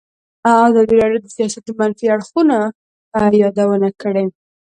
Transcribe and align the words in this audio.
ازادي 0.67 0.95
راډیو 1.01 1.21
د 1.23 1.27
سیاست 1.37 1.63
د 1.65 1.69
منفي 1.79 2.05
اړخونو 2.13 2.57
یادونه 3.41 3.89
کړې. 4.01 4.25